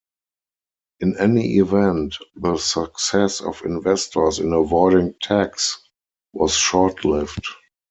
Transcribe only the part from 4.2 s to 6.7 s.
in avoiding tax was